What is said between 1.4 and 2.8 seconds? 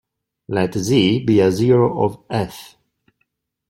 a zero of "f".